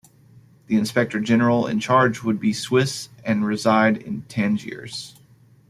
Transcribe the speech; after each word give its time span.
The 0.65 0.77
Inspector-General 0.77 1.67
in 1.67 1.79
charge 1.79 2.23
would 2.23 2.39
be 2.39 2.53
Swiss 2.53 3.09
and 3.23 3.45
reside 3.45 3.97
in 3.97 4.23
Tangiers. 4.23 5.15